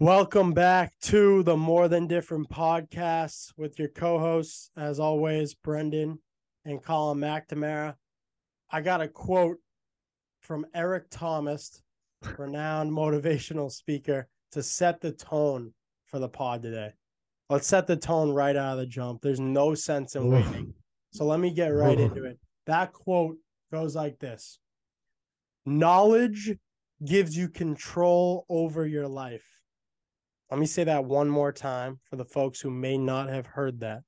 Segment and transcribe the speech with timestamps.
[0.00, 6.18] Welcome back to the More Than Different podcast with your co hosts, as always, Brendan
[6.64, 7.94] and Colin McNamara.
[8.72, 9.58] I got a quote
[10.40, 11.80] from Eric Thomas,
[12.36, 15.72] renowned motivational speaker, to set the tone
[16.06, 16.92] for the pod today.
[17.48, 19.22] Let's set the tone right out of the jump.
[19.22, 20.74] There's no sense in waiting.
[21.12, 22.40] So let me get right into it.
[22.66, 23.36] That quote
[23.70, 24.58] goes like this
[25.64, 26.56] Knowledge
[27.04, 29.53] gives you control over your life.
[30.54, 33.80] Let me say that one more time for the folks who may not have heard
[33.80, 34.02] that.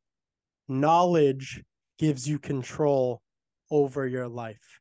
[0.69, 1.64] Knowledge
[1.98, 3.20] gives you control
[3.69, 4.80] over your life.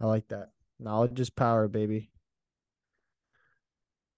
[0.00, 0.48] I like that.
[0.80, 2.10] Knowledge is power, baby.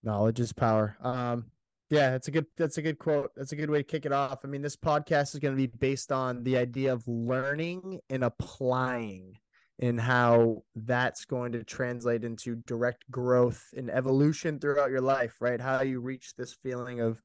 [0.05, 0.97] Knowledge is power.
[1.03, 1.47] Um,
[1.91, 3.33] yeah, that's a good that's a good quote.
[3.35, 4.45] That's a good way to kick it off.
[4.45, 8.23] I mean, this podcast is going to be based on the idea of learning and
[8.23, 9.37] applying
[9.81, 15.61] and how that's going to translate into direct growth and evolution throughout your life, right?
[15.61, 17.23] How you reach this feeling of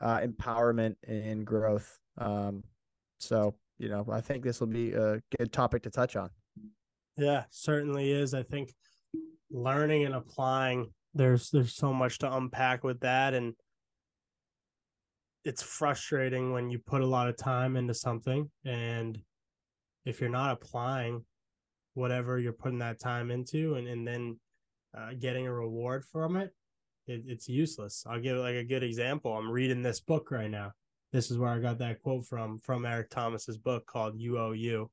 [0.00, 1.98] uh, empowerment and growth.
[2.18, 2.62] Um,
[3.18, 6.28] so, you know, I think this will be a good topic to touch on.
[7.16, 8.34] Yeah, certainly is.
[8.34, 8.74] I think
[9.50, 13.54] learning and applying there's there's so much to unpack with that and
[15.44, 19.18] it's frustrating when you put a lot of time into something and
[20.04, 21.24] if you're not applying
[21.94, 24.38] whatever you're putting that time into and, and then
[24.96, 26.52] uh, getting a reward from it,
[27.06, 28.04] it, it's useless.
[28.08, 29.32] I'll give like a good example.
[29.32, 30.72] I'm reading this book right now.
[31.12, 34.52] This is where I got that quote from from Eric Thomas's book called You Owe
[34.52, 34.90] You.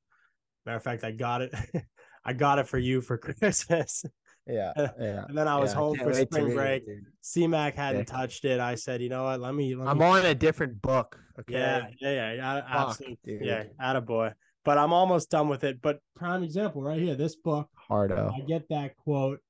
[0.64, 1.54] Matter of fact, I got it.
[2.24, 4.04] I got it for you for Christmas.
[4.46, 5.24] Yeah, yeah.
[5.28, 6.84] and then I was yeah, home for spring break.
[6.86, 8.16] It, CMAC hadn't yeah.
[8.16, 8.60] touched it.
[8.60, 9.40] I said, you know what?
[9.40, 9.74] Let me.
[9.74, 10.04] Let I'm me...
[10.04, 11.18] on a different book.
[11.40, 11.54] Okay.
[11.54, 12.62] Yeah, yeah, yeah.
[12.68, 13.38] Absolutely.
[13.42, 14.34] Yeah, attaboy
[14.64, 15.80] but I'm almost done with it.
[15.82, 17.68] But prime example right here, this book.
[17.74, 18.32] Hardo.
[18.34, 19.40] I get that quote.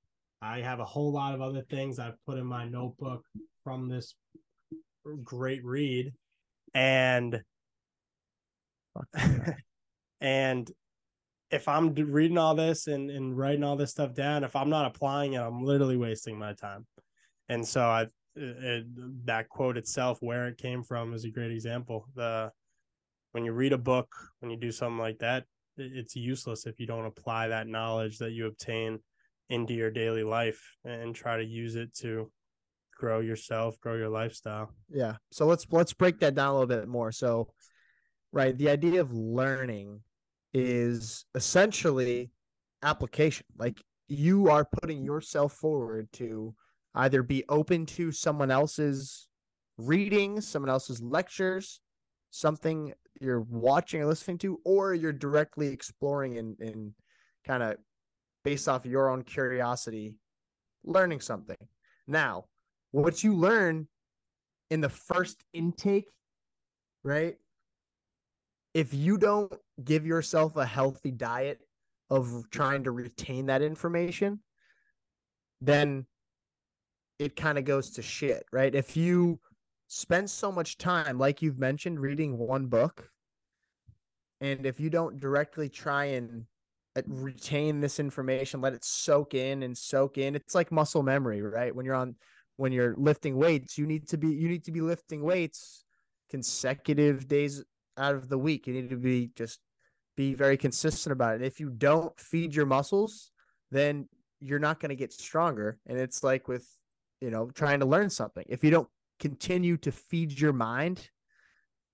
[0.41, 3.25] I have a whole lot of other things I've put in my notebook
[3.63, 4.15] from this
[5.23, 6.13] great read.
[6.75, 7.43] And
[10.21, 10.71] and
[11.51, 14.87] if I'm reading all this and, and writing all this stuff down, if I'm not
[14.87, 16.87] applying it, I'm literally wasting my time.
[17.49, 18.87] And so I it,
[19.27, 22.09] that quote itself, where it came from, is a great example.
[22.15, 22.51] The
[23.33, 25.45] when you read a book, when you do something like that,
[25.77, 29.01] it's useless if you don't apply that knowledge that you obtain
[29.49, 32.31] into your daily life and try to use it to
[32.97, 34.73] grow yourself, grow your lifestyle.
[34.89, 35.17] Yeah.
[35.31, 37.11] So let's let's break that down a little bit more.
[37.11, 37.49] So
[38.33, 40.01] right, the idea of learning
[40.55, 42.31] is essentially
[42.83, 43.47] application.
[43.57, 46.55] Like you are putting yourself forward to
[46.95, 49.29] either be open to someone else's
[49.79, 51.81] reading, someone else's lectures,
[52.31, 52.93] something
[53.23, 56.93] you're watching or listening to, or you're directly exploring and, and
[57.47, 57.77] kind of
[58.45, 60.17] based off your own curiosity,
[60.85, 61.57] learning something.
[62.07, 62.47] Now,
[62.91, 63.89] what you learn
[64.71, 66.11] in the first intake,
[67.05, 67.37] right?
[68.75, 69.53] If you don't
[69.85, 71.61] give yourself a healthy diet
[72.11, 74.41] of trying to retain that information,
[75.61, 76.07] then
[77.19, 78.75] it kind of goes to shit, right?
[78.75, 79.39] If you
[79.87, 83.11] spend so much time, like you've mentioned, reading one book.
[84.43, 86.45] And if you don't directly try and
[86.97, 91.41] uh, retain this information, let it soak in and soak in, it's like muscle memory,
[91.41, 91.75] right?
[91.75, 92.17] When you're on,
[92.57, 95.85] when you're lifting weights, you need to be, you need to be lifting weights
[96.29, 97.63] consecutive days
[97.97, 98.67] out of the week.
[98.67, 99.61] You need to be just
[100.17, 101.43] be very consistent about it.
[101.43, 103.31] If you don't feed your muscles,
[103.71, 104.09] then
[104.41, 105.79] you're not going to get stronger.
[105.87, 106.67] And it's like with,
[107.21, 108.45] you know, trying to learn something.
[108.49, 108.89] If you don't
[109.21, 111.09] continue to feed your mind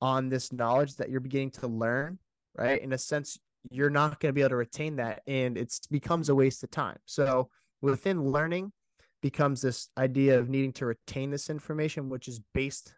[0.01, 2.19] on this knowledge that you're beginning to learn,
[2.59, 2.81] right?
[2.83, 3.39] In a sense,
[3.71, 6.71] you're not going to be able to retain that and it becomes a waste of
[6.71, 6.99] time.
[7.07, 7.49] So
[7.81, 8.73] within learning
[9.23, 12.95] becomes this idea of needing to retain this information, which is based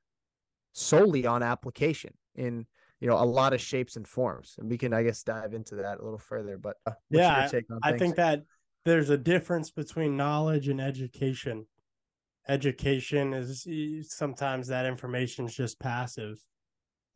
[0.73, 2.65] solely on application in
[3.01, 5.75] you know a lot of shapes and forms and we can i guess dive into
[5.75, 7.51] that a little further but uh, yeah
[7.83, 8.45] I, I think that
[8.85, 11.67] there's a difference between knowledge and education
[12.49, 13.67] education is
[14.11, 16.45] sometimes that information is just passive.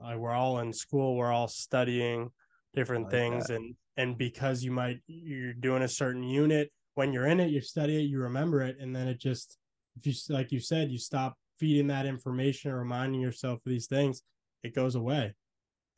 [0.05, 2.31] Like we're all in school, we're all studying
[2.75, 3.57] different like things, that.
[3.57, 7.61] and and because you might you're doing a certain unit, when you're in it, you
[7.61, 9.59] study it, you remember it, and then it just
[9.97, 13.87] if you like you said, you stop feeding that information or reminding yourself of these
[13.87, 14.23] things,
[14.63, 15.35] it goes away.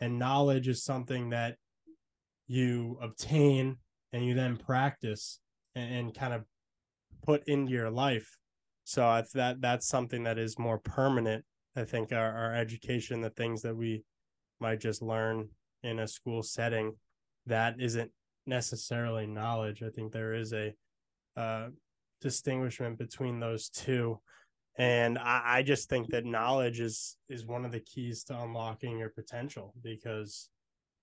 [0.01, 1.57] And knowledge is something that
[2.47, 3.79] you obtain
[4.13, 5.41] and you then practice
[5.75, 6.45] and, and kind of
[7.25, 8.37] put into your life
[8.87, 11.45] so I, that that's something that is more permanent.
[11.77, 14.03] I think our, our education, the things that we
[14.61, 15.49] might just learn
[15.83, 16.95] in a school setting,
[17.47, 18.11] that isn't
[18.47, 19.83] necessarily knowledge.
[19.83, 20.73] I think there is a
[21.37, 21.69] uh,
[22.21, 24.21] distinguishment between those two.
[24.79, 28.99] And I, I just think that knowledge is is one of the keys to unlocking
[28.99, 30.49] your potential because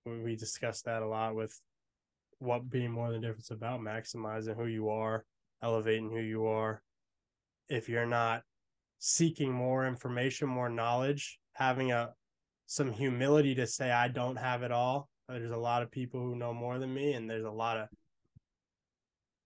[0.06, 1.58] we discussed that a lot with
[2.38, 5.24] what being more than difference about maximizing who you are,
[5.62, 6.82] elevating who you are.
[7.68, 8.42] If you're not
[9.06, 12.14] seeking more information, more knowledge, having a
[12.64, 15.10] some humility to say I don't have it all.
[15.28, 17.88] There's a lot of people who know more than me and there's a lot of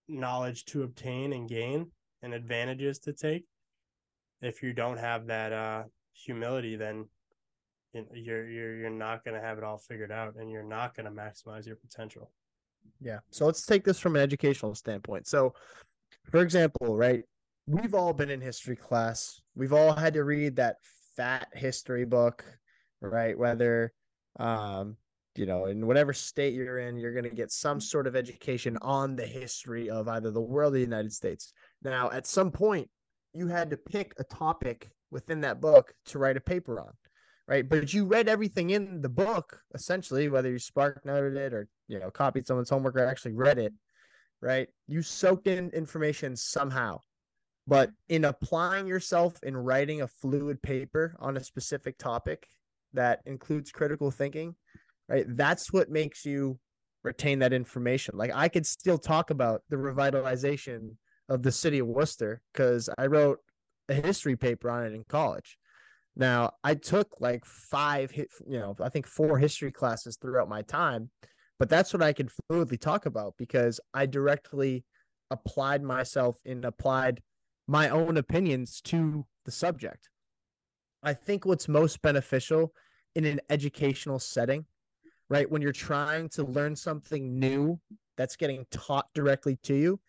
[0.07, 1.91] knowledge to obtain and gain
[2.21, 3.43] and advantages to take.
[4.41, 5.83] If you don't have that uh
[6.13, 7.09] humility then
[8.13, 11.05] you're you're you're not going to have it all figured out and you're not going
[11.05, 12.31] to maximize your potential.
[13.01, 13.19] Yeah.
[13.29, 15.27] So let's take this from an educational standpoint.
[15.27, 15.53] So
[16.31, 17.25] for example, right,
[17.69, 19.41] we've all been in history class.
[19.55, 20.77] We've all had to read that
[21.15, 22.43] fat history book,
[23.01, 23.37] right?
[23.37, 23.93] Whether
[24.39, 24.97] um
[25.35, 28.77] you know, in whatever state you're in, you're going to get some sort of education
[28.81, 31.53] on the history of either the world or the United States.
[31.81, 32.89] Now, at some point,
[33.33, 36.91] you had to pick a topic within that book to write a paper on
[37.47, 37.67] right?
[37.67, 41.99] But you read everything in the book, essentially, whether you spark noted it or you
[41.99, 43.73] know copied someone's homework or actually read it,
[44.39, 44.67] right?
[44.87, 46.99] You soaked in information somehow.
[47.69, 52.47] But in applying yourself in writing a fluid paper on a specific topic
[52.93, 54.55] that includes critical thinking,
[55.07, 55.25] right?
[55.27, 56.59] That's what makes you
[57.03, 58.17] retain that information.
[58.17, 60.95] Like I could still talk about the revitalization
[61.29, 63.39] of the city of Worcester because I wrote
[63.87, 65.57] a history paper on it in college.
[66.15, 71.11] Now, I took like five, you know, I think four history classes throughout my time,
[71.59, 74.85] but that's what I can fluidly talk about because I directly
[75.29, 77.21] applied myself and applied
[77.69, 80.09] my own opinions to the subject.
[81.03, 82.73] I think what's most beneficial
[83.13, 84.65] in an educational setting,
[85.29, 85.49] right?
[85.49, 87.79] When you're trying to learn something new
[88.17, 89.99] that's getting taught directly to you,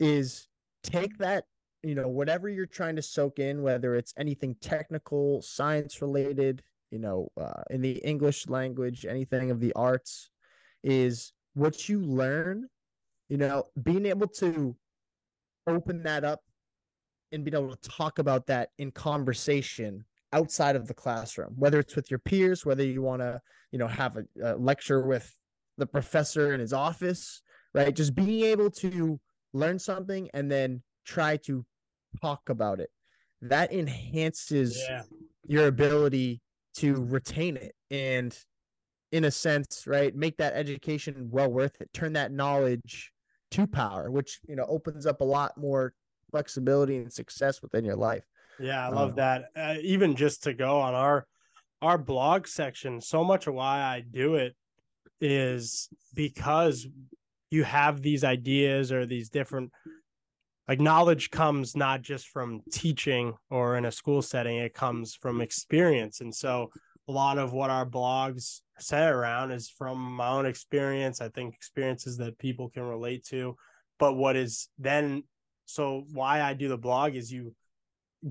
[0.00, 0.48] is
[0.82, 1.44] take that
[1.84, 6.98] you know whatever you're trying to soak in whether it's anything technical science related you
[6.98, 10.30] know uh, in the english language anything of the arts
[10.84, 12.68] is what you learn
[13.28, 14.74] you know being able to
[15.66, 16.40] open that up
[17.32, 21.96] and being able to talk about that in conversation outside of the classroom whether it's
[21.96, 23.40] with your peers whether you want to
[23.72, 25.36] you know have a, a lecture with
[25.78, 27.40] the professor in his office
[27.74, 29.18] right just being able to
[29.52, 31.64] learn something and then try to
[32.20, 32.90] talk about it.
[33.42, 35.02] That enhances yeah.
[35.46, 36.40] your ability
[36.76, 38.36] to retain it and
[39.10, 41.90] in a sense, right, make that education well worth it.
[41.94, 43.10] Turn that knowledge
[43.52, 45.94] to power, which you know opens up a lot more
[46.30, 48.24] flexibility and success within your life.
[48.60, 49.44] Yeah, I love um, that.
[49.56, 51.26] Uh, even just to go on our
[51.80, 54.56] our blog section, so much of why I do it
[55.20, 56.86] is because
[57.50, 59.72] you have these ideas or these different
[60.68, 65.40] like knowledge comes not just from teaching or in a school setting it comes from
[65.40, 66.70] experience and so
[67.08, 71.54] a lot of what our blogs set around is from my own experience i think
[71.54, 73.56] experiences that people can relate to
[73.98, 75.22] but what is then
[75.68, 77.54] so why i do the blog is you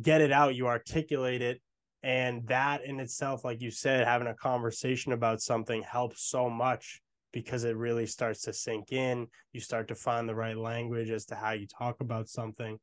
[0.02, 1.62] get it out you articulate it
[2.04, 7.02] and that in itself like you said having a conversation about something helps so much
[7.38, 9.28] because it really starts to sink in.
[9.54, 12.80] You start to find the right language as to how you talk about something.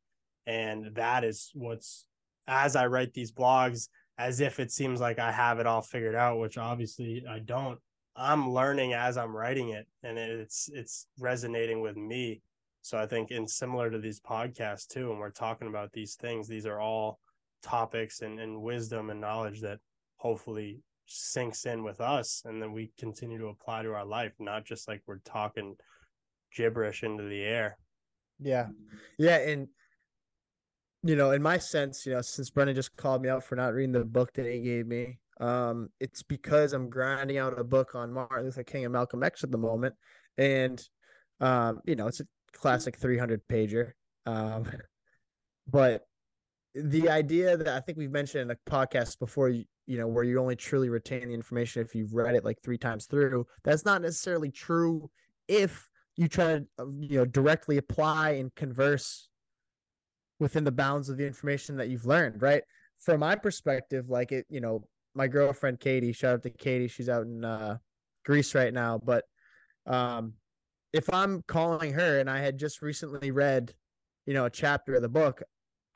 [0.47, 2.06] And that is what's,
[2.47, 6.15] as I write these blogs, as if it seems like I have it all figured
[6.15, 7.79] out, which obviously I don't.
[8.17, 12.43] I'm learning as I'm writing it and it's it's resonating with me.
[12.84, 16.46] So I think in similar to these podcasts too, and we're talking about these things,
[16.46, 17.19] these are all
[17.62, 19.79] topics and, and wisdom and knowledge that
[20.17, 24.67] hopefully sinks in with us and then we continue to apply to our life not
[24.67, 25.74] just like we're talking
[26.55, 27.79] gibberish into the air.
[28.38, 28.67] Yeah.
[29.19, 29.69] Yeah and
[31.03, 33.72] you know in my sense you know since brendan just called me out for not
[33.72, 37.94] reading the book that he gave me um it's because i'm grinding out a book
[37.94, 39.94] on martin luther king and malcolm x at the moment.
[40.38, 40.82] And
[41.41, 43.93] um you know it's a classic 300 pager
[44.27, 44.67] um
[45.70, 46.06] but
[46.75, 50.25] the idea that I think we've mentioned in a podcast before, you, you know, where
[50.25, 53.46] you only truly retain the information if you've read it like three times through.
[53.63, 55.08] That's not necessarily true
[55.46, 59.29] if you try to, uh, you know, directly apply and converse
[60.41, 62.63] within the bounds of the information that you've learned, right?
[62.99, 64.84] From my perspective, like it, you know,
[65.15, 67.77] my girlfriend Katie, shout out to Katie, she's out in uh,
[68.25, 69.25] Greece right now, but
[69.87, 70.32] um,
[70.94, 73.74] if I'm calling her and I had just recently read,
[74.27, 75.43] you know, a chapter of the book,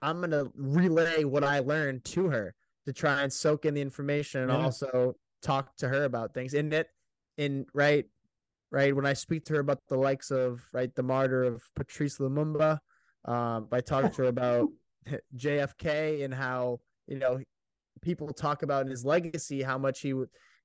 [0.03, 2.53] I'm gonna relay what I learned to her
[2.85, 4.59] to try and soak in the information and yeah.
[4.59, 6.53] also talk to her about things.
[6.53, 6.89] And it
[7.37, 8.07] in right,
[8.73, 12.19] right when I speak to her about the likes of right the martyr of Patrice
[12.19, 12.81] Lumumba,
[13.25, 14.69] um, by talking to her about
[15.37, 17.41] JFK and how you know
[18.03, 20.15] people talk about in his legacy how much he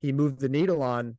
[0.02, 1.18] he moved the needle on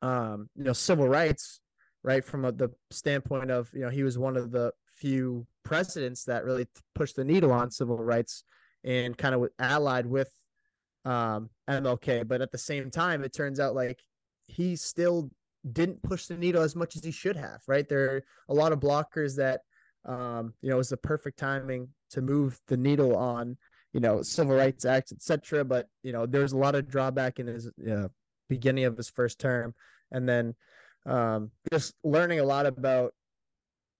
[0.00, 1.60] um you know civil rights
[2.04, 6.24] right from a, the standpoint of you know he was one of the few presidents
[6.24, 8.44] that really pushed the needle on civil rights
[8.84, 10.30] and kind of allied with
[11.04, 14.00] um MLK but at the same time it turns out like
[14.46, 15.30] he still
[15.72, 17.88] didn't push the needle as much as he should have right?
[17.88, 19.60] There are a lot of blockers that
[20.04, 23.56] um you know it was the perfect timing to move the needle on
[23.92, 27.46] you know civil rights acts etc but you know there's a lot of drawback in
[27.46, 28.08] his uh,
[28.52, 29.74] beginning of his first term.
[30.10, 30.54] And then
[31.06, 33.12] um, just learning a lot about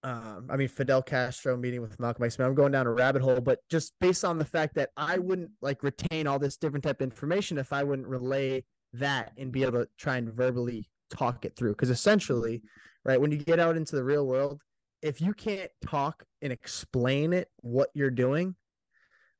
[0.04, 2.38] um, I mean Fidel Castro meeting with Malcolm X.
[2.38, 5.50] I'm going down a rabbit hole, but just based on the fact that I wouldn't
[5.60, 9.62] like retain all this different type of information if I wouldn't relay that and be
[9.62, 11.72] able to try and verbally talk it through.
[11.72, 12.62] Because essentially,
[13.04, 14.60] right, when you get out into the real world,
[15.02, 18.56] if you can't talk and explain it what you're doing,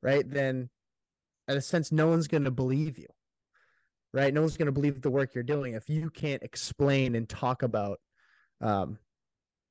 [0.01, 0.69] right, then
[1.49, 3.07] in a sense, no one's going to believe you
[4.13, 4.33] right?
[4.33, 7.63] No one's going to believe the work you're doing if you can't explain and talk
[7.63, 7.99] about,
[8.61, 8.97] um,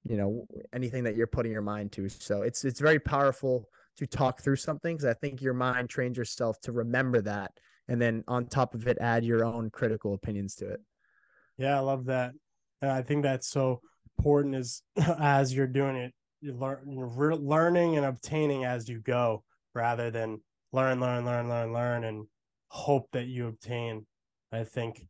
[0.04, 2.08] you know, anything that you're putting your mind to.
[2.08, 6.16] So it's it's very powerful to talk through something because I think your mind trains
[6.16, 7.52] yourself to remember that,
[7.88, 10.80] and then on top of it, add your own critical opinions to it.
[11.56, 12.32] Yeah, I love that,
[12.80, 13.80] and I think that's so
[14.18, 14.56] important.
[14.56, 14.82] Is
[15.18, 20.40] as you're doing it, you learn you're learning and obtaining as you go, rather than
[20.72, 22.26] learn, learn, learn, learn, learn, and
[22.68, 24.04] hope that you obtain
[24.52, 25.06] I think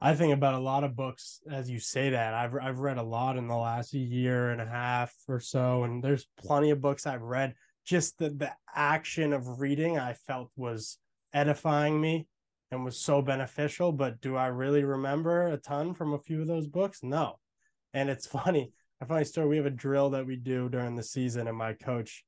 [0.00, 2.34] I think about a lot of books as you say that.
[2.34, 6.02] I've I've read a lot in the last year and a half or so, and
[6.02, 7.54] there's plenty of books I've read.
[7.84, 10.98] Just the the action of reading I felt was
[11.32, 12.26] edifying me
[12.70, 13.92] and was so beneficial.
[13.92, 17.00] But do I really remember a ton from a few of those books?
[17.02, 17.38] No.
[17.92, 18.72] And it's funny.
[19.00, 19.48] A funny story.
[19.48, 22.24] We have a drill that we do during the season, and my coach,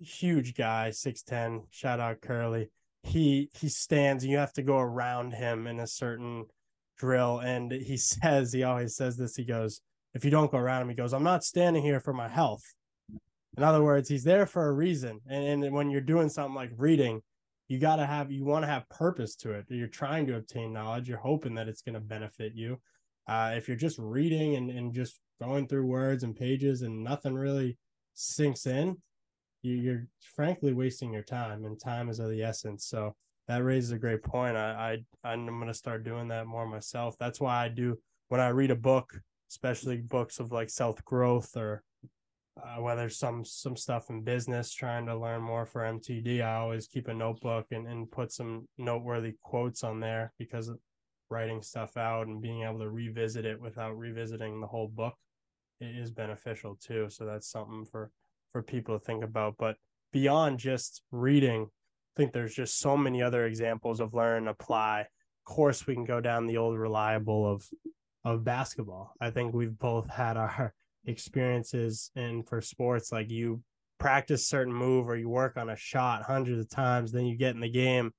[0.00, 2.70] huge guy, six ten, shout out Curly
[3.02, 6.44] he he stands you have to go around him in a certain
[6.96, 9.80] drill and he says he always says this he goes
[10.14, 12.62] if you don't go around him he goes i'm not standing here for my health.
[13.56, 16.70] In other words he's there for a reason and, and when you're doing something like
[16.76, 17.20] reading
[17.68, 19.66] you got to have you want to have purpose to it.
[19.68, 22.80] You're trying to obtain knowledge you're hoping that it's going to benefit you.
[23.26, 27.34] Uh, if you're just reading and, and just going through words and pages and nothing
[27.34, 27.78] really
[28.14, 28.96] sinks in
[29.62, 32.86] you, are frankly wasting your time, and time is of the essence.
[32.86, 33.14] So
[33.48, 34.56] that raises a great point.
[34.56, 37.16] I, I I'm going to start doing that more myself.
[37.18, 39.12] That's why I do when I read a book,
[39.50, 41.82] especially books of like self growth or
[42.62, 46.42] uh, whether some some stuff in business, trying to learn more for MTD.
[46.42, 50.70] I always keep a notebook and and put some noteworthy quotes on there because
[51.30, 55.14] writing stuff out and being able to revisit it without revisiting the whole book
[55.80, 57.08] is beneficial too.
[57.08, 58.10] So that's something for
[58.52, 59.56] for people to think about.
[59.58, 59.76] But
[60.12, 65.00] beyond just reading, I think there's just so many other examples of learn apply.
[65.00, 67.66] Of course, we can go down the old reliable of
[68.24, 69.12] of basketball.
[69.20, 70.74] I think we've both had our
[71.06, 73.62] experiences in for sports like you
[73.98, 77.54] practice certain move or you work on a shot hundreds of times, then you get
[77.54, 78.12] in the game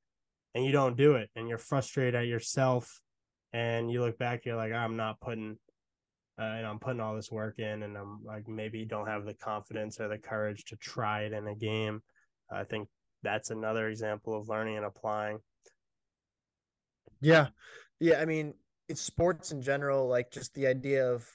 [0.56, 3.02] and you don't do it and you're frustrated at yourself
[3.52, 5.58] and you look back, you're like, I'm not putting
[6.40, 9.36] uh, and I'm putting all this work in, and I'm like maybe don't have the
[9.36, 12.02] confidence or the courage to try it in a game.
[12.52, 12.88] I think
[13.22, 15.40] that's another example of learning and applying.
[17.22, 17.48] Yeah,
[18.00, 18.20] yeah.
[18.20, 18.56] I mean,
[18.90, 21.26] it's sports in general, like just the idea of,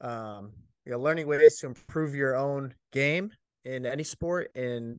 [0.00, 0.52] um,
[0.84, 3.30] you know, learning ways to improve your own game
[3.64, 4.98] in any sport, and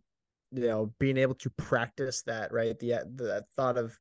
[0.51, 2.53] you know, being able to practice that.
[2.53, 3.97] Right, the the thought of,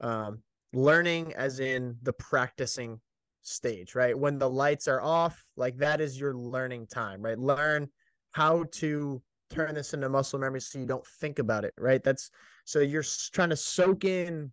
[0.00, 3.00] um, learning as in the practicing
[3.42, 4.18] stage, right?
[4.18, 7.38] When the lights are off, like that is your learning time, right?
[7.38, 7.88] Learn
[8.32, 12.02] how to turn this into muscle memory so you don't think about it, right?
[12.02, 12.30] That's
[12.64, 14.52] so you're trying to soak in,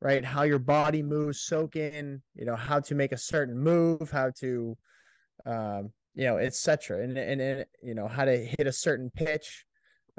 [0.00, 0.24] right?
[0.24, 4.30] How your body moves, soak in, you know, how to make a certain move, how
[4.38, 4.76] to,
[5.44, 7.02] um, you know, etc.
[7.02, 9.64] And, and, and, you know, how to hit a certain pitch.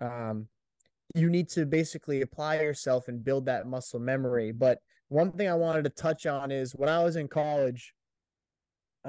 [0.01, 0.47] Um,
[1.15, 4.51] you need to basically apply yourself and build that muscle memory.
[4.51, 7.93] But one thing I wanted to touch on is when I was in college,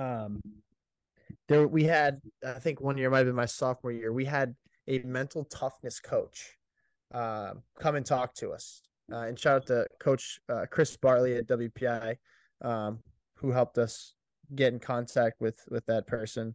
[0.01, 0.41] um
[1.49, 4.55] there we had i think one year might have been my sophomore year we had
[4.89, 6.57] a mental toughness coach
[7.13, 8.83] uh, come and talk to us.
[9.13, 12.17] Uh, and shout out to coach uh, chris bartley at wpi
[12.63, 13.01] um,
[13.35, 14.15] who helped us
[14.55, 16.55] get in contact with with that person.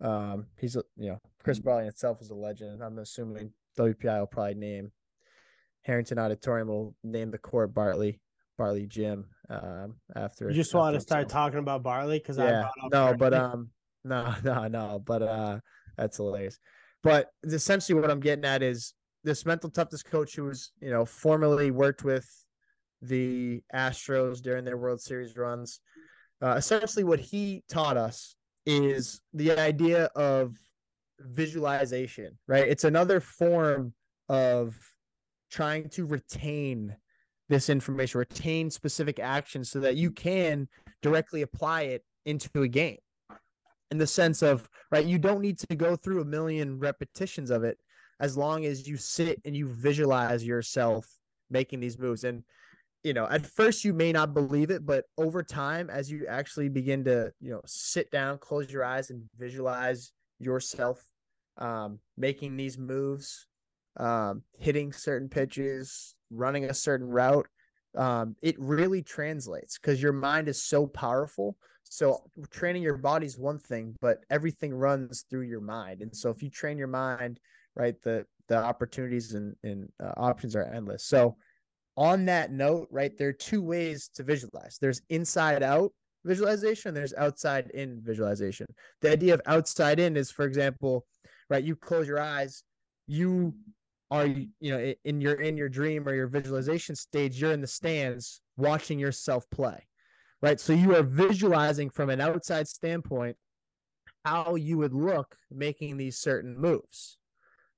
[0.00, 2.82] Um, he's you know chris bartley itself is a legend.
[2.82, 4.92] I'm assuming wpi will probably name
[5.82, 8.20] harrington auditorium will name the court bartley
[8.56, 10.48] Bartley Gym um, after.
[10.48, 13.70] You just wanted to start talking about Bartley because I, yeah, no, but um,
[14.04, 15.58] no, no, no, but uh,
[15.96, 16.58] that's hilarious.
[17.02, 21.04] but essentially what I'm getting at is this mental toughness coach who was, you know,
[21.04, 22.28] formerly worked with
[23.02, 25.80] the Astros during their World Series runs.
[26.42, 28.36] Uh, essentially, what he taught us
[28.66, 30.54] is the idea of
[31.20, 32.68] visualization, right?
[32.68, 33.94] It's another form
[34.28, 34.76] of
[35.50, 36.96] trying to retain
[37.48, 40.68] this information, retain specific actions so that you can
[41.02, 42.98] directly apply it into a game
[43.90, 47.62] in the sense of, right, you don't need to go through a million repetitions of
[47.64, 47.78] it
[48.18, 51.06] as long as you sit and you visualize yourself
[51.50, 52.24] making these moves.
[52.24, 52.42] And,
[53.04, 56.68] you know, at first you may not believe it, but over time, as you actually
[56.68, 61.04] begin to, you know, sit down, close your eyes, and visualize yourself
[61.58, 63.46] um, making these moves,
[63.98, 67.46] um, hitting certain pitches, running a certain route,
[67.96, 71.56] um, it really translates because your mind is so powerful.
[71.84, 76.02] So training your body is one thing, but everything runs through your mind.
[76.02, 77.40] And so if you train your mind,
[77.74, 81.04] right, the the opportunities and, and uh, options are endless.
[81.04, 81.36] So
[81.96, 84.78] on that note, right, there are two ways to visualize.
[84.80, 85.92] There's inside out
[86.24, 88.66] visualization, there's outside in visualization.
[89.00, 91.06] The idea of outside in is, for example,
[91.48, 92.62] right, you close your eyes,
[93.06, 93.54] you
[94.10, 97.66] are you know in your in your dream or your visualization stage you're in the
[97.66, 99.86] stands watching yourself play
[100.42, 100.60] right?
[100.60, 103.36] So you are visualizing from an outside standpoint
[104.24, 107.18] how you would look making these certain moves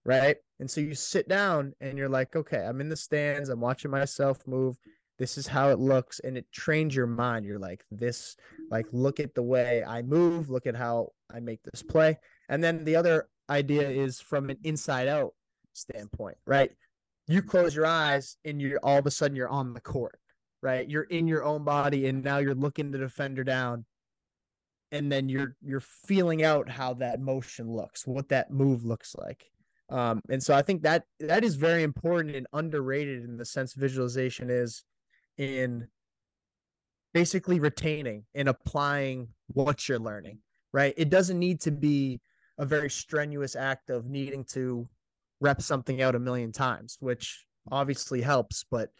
[0.04, 0.36] right?
[0.60, 3.90] And so you sit down and you're like okay i'm in the stands i'm watching
[3.90, 4.76] myself move.
[5.18, 6.20] This is how it looks.
[6.20, 7.44] And it trains your mind.
[7.44, 8.36] You're like this
[8.70, 10.50] like look at the way i move.
[10.50, 12.18] Look at how i make this play.
[12.48, 15.32] And then the other idea is from an inside out
[15.78, 16.70] standpoint, right?
[17.26, 20.18] You close your eyes and you're all of a sudden you're on the court,
[20.62, 20.88] right?
[20.88, 23.84] You're in your own body and now you're looking the defender down
[24.92, 29.44] and then you're you're feeling out how that motion looks, what that move looks like.
[29.90, 33.72] Um, and so I think that that is very important and underrated in the sense
[33.72, 34.84] visualization is
[35.38, 35.88] in
[37.14, 40.38] basically retaining and applying what you're learning,
[40.72, 40.94] right?
[40.96, 42.20] It doesn't need to be
[42.58, 44.86] a very strenuous act of needing to
[45.40, 48.90] rep something out a million times, which obviously helps, but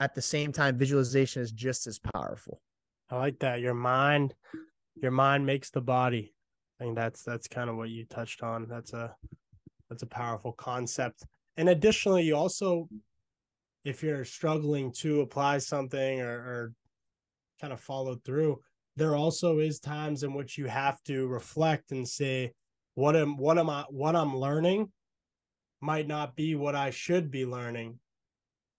[0.00, 2.60] at the same time, visualization is just as powerful.
[3.10, 3.60] I like that.
[3.60, 4.34] Your mind,
[5.00, 6.34] your mind makes the body.
[6.80, 8.66] I think that's that's kind of what you touched on.
[8.68, 9.14] That's a
[9.88, 11.24] that's a powerful concept.
[11.56, 12.88] And additionally, you also,
[13.84, 16.72] if you're struggling to apply something or, or
[17.60, 18.60] kind of follow through,
[18.96, 22.52] there also is times in which you have to reflect and say,
[22.94, 24.92] what am what am I what I'm learning
[25.80, 27.98] might not be what I should be learning.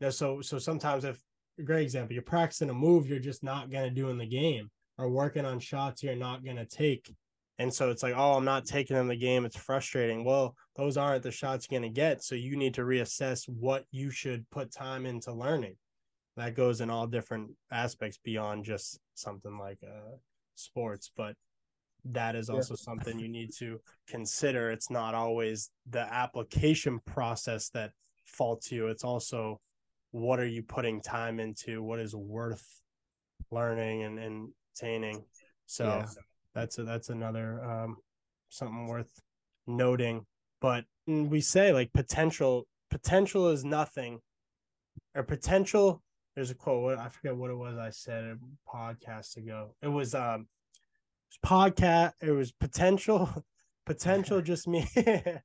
[0.09, 1.21] So so sometimes if
[1.63, 5.09] great example, you're practicing a move you're just not gonna do in the game, or
[5.09, 7.13] working on shots you're not gonna take.
[7.57, 9.43] And so it's like, oh, I'm not taking in the game.
[9.43, 10.23] It's frustrating.
[10.23, 12.23] Well, those aren't the shots you're gonna get.
[12.23, 15.75] So you need to reassess what you should put time into learning.
[16.37, 20.15] That goes in all different aspects beyond just something like uh,
[20.55, 21.11] sports.
[21.17, 21.35] But
[22.05, 22.83] that is also yeah.
[22.83, 24.71] something you need to consider.
[24.71, 27.91] It's not always the application process that
[28.25, 28.87] faults you.
[28.87, 29.59] It's also
[30.11, 31.83] what are you putting time into?
[31.83, 32.65] What is worth
[33.51, 35.23] learning and, and attaining?
[35.65, 36.05] So yeah.
[36.55, 37.97] that's a, that's another um,
[38.49, 39.11] something worth
[39.67, 40.25] noting.
[40.61, 44.19] But we say like potential potential is nothing,
[45.15, 46.01] or potential.
[46.35, 46.97] There's a quote.
[46.97, 47.77] I forget what it was.
[47.77, 49.75] I said a podcast ago.
[49.81, 50.47] It was um
[51.45, 53.29] podcast it was potential
[53.85, 55.41] potential just mean it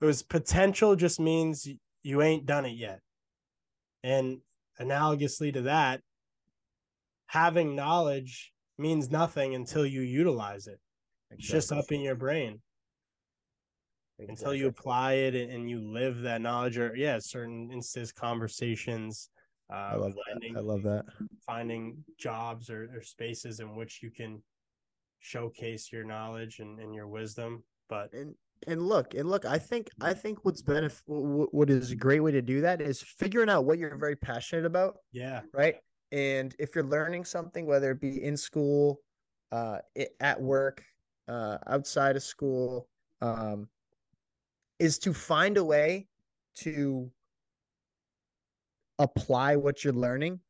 [0.00, 1.68] was potential just means
[2.02, 3.00] you ain't done it yet
[4.02, 4.38] and
[4.80, 6.00] analogously to that
[7.26, 10.80] having knowledge means nothing until you utilize it
[11.30, 11.36] exactly.
[11.38, 12.60] it's just up in your brain
[14.18, 14.32] exactly.
[14.32, 19.30] until you apply it and, you live that knowledge or yeah certain instance conversations
[19.72, 20.58] uh, I love finding, that.
[20.58, 21.04] I love that.
[21.46, 24.42] Finding jobs or, or spaces in which you can
[25.20, 28.34] showcase your knowledge and, and your wisdom but and
[28.66, 32.30] and look and look i think i think what's benefit what is a great way
[32.30, 35.40] to do that is figuring out what you're very passionate about yeah.
[35.52, 35.76] right?
[36.12, 39.00] And if you're learning something whether it be in school
[39.52, 39.78] uh
[40.20, 40.84] at work
[41.28, 42.88] uh outside of school
[43.20, 43.68] um
[44.78, 46.08] is to find a way
[46.56, 47.10] to
[48.98, 50.40] apply what you're learning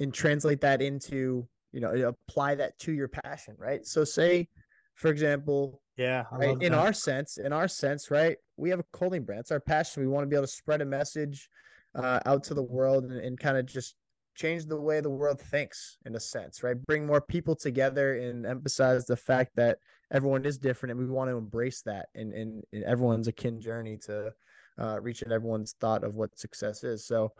[0.00, 3.86] and translate that into you know apply that to your passion right?
[3.86, 4.48] So say
[4.94, 9.24] for example yeah right, in our sense in our sense right we have a clothing
[9.24, 9.40] brand.
[9.40, 10.02] It's our passion.
[10.02, 11.50] We want to be able to spread a message
[11.94, 13.94] uh, out to the world and, and kind of just
[14.34, 16.80] change the way the world thinks in a sense right?
[16.86, 19.78] Bring more people together and emphasize the fact that
[20.10, 23.60] everyone is different and we want to embrace that and and, and everyone's a kin
[23.60, 24.32] journey to
[24.78, 27.06] uh, reaching everyone's thought of what success is.
[27.06, 27.32] So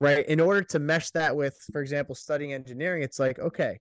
[0.00, 0.26] right?
[0.26, 3.78] In order to mesh that with for example studying engineering it's like okay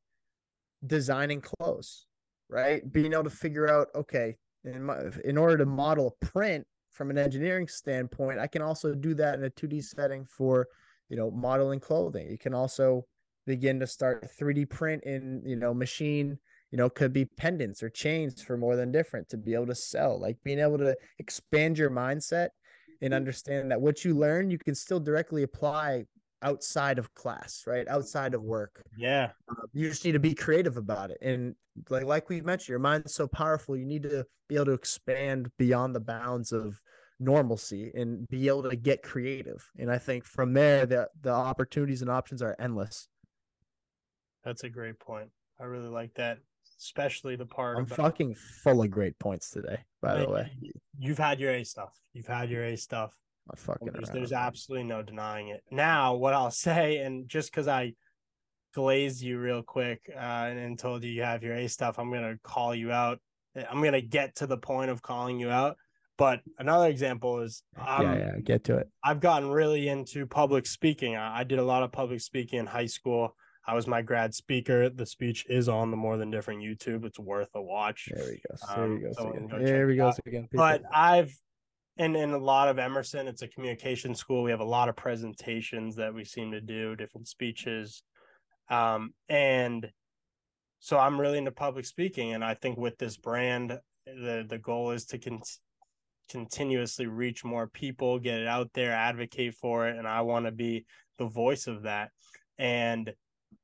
[0.86, 2.06] designing clothes
[2.50, 2.82] right?
[2.92, 7.12] Being able to figure out okay in, my, in order to model a print from
[7.12, 10.68] an engineering standpoint i can also do that in a 2d setting for
[11.10, 12.30] you know modeling clothing.
[12.30, 13.06] You can also
[13.46, 16.38] begin to start 3d print in you know machine
[16.72, 19.76] you know could be pendants or chains for more than different to be able to
[19.76, 22.50] sell like being able to expand your mindset
[23.02, 26.06] and understand that what you learn you can still directly apply
[26.42, 27.88] outside of class right?
[27.88, 28.84] Outside of work.
[28.98, 29.32] Yeah.
[29.50, 31.18] Uh, you just need to be creative about it.
[31.22, 31.56] And
[31.90, 35.52] like like we mentioned your mind's so powerful you need to be able to expand
[35.58, 36.82] beyond the bounds of
[37.20, 39.70] normalcy and be able to get creative.
[39.78, 43.08] And i think from there the the opportunities and options are endless.
[44.44, 45.30] That's a great point.
[45.60, 46.40] I really like that
[46.80, 50.52] especially the part i'm about, fucking full of great points today by like, the way
[50.98, 53.12] you've had your a stuff you've had your a stuff
[53.52, 55.64] I fucking there's, there's absolutely no denying it.
[55.72, 57.94] Now, what I'll say, and just because I
[58.74, 62.38] glazed you real quick uh, and told you you have your A stuff, I'm gonna
[62.44, 63.20] call you out.
[63.70, 65.78] I'm gonna get to the point of calling you out.
[66.18, 68.90] But another example is, um, yeah, yeah, get to it.
[69.04, 71.16] I've gotten really into public speaking.
[71.16, 73.36] I, I did a lot of public speaking in high school.
[73.70, 74.90] I was my grad speaker.
[74.90, 77.06] The speech is on the More Than Different YouTube.
[77.06, 78.10] It's worth a watch.
[78.12, 78.56] There we go.
[78.76, 79.12] There um, we go.
[79.12, 79.64] So again.
[79.64, 80.12] There we go.
[80.26, 80.48] again.
[80.50, 80.66] People.
[80.66, 81.32] But I've
[82.00, 84.42] and in a lot of Emerson, it's a communication school.
[84.42, 88.02] We have a lot of presentations that we seem to do, different speeches.
[88.72, 89.88] Um, and
[90.80, 92.34] so I'm really into public speaking.
[92.34, 93.78] And I think with this brand,
[94.08, 95.44] the the goal is to con-
[96.28, 99.96] continuously reach more people, get it out there, advocate for it.
[99.96, 100.86] And I want to be
[101.20, 102.10] the voice of that.
[102.58, 103.14] And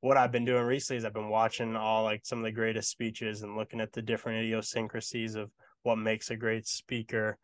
[0.05, 2.91] what I've been doing recently is I've been watching all like some of the greatest
[2.91, 5.49] speeches and looking at the different idiosyncrasies of
[5.81, 7.39] what makes a great speaker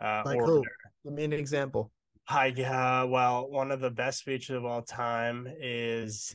[0.00, 0.64] uh, like who?
[1.04, 1.90] Give me an example.
[2.24, 6.34] Hi, uh, well, one of the best speeches of all time is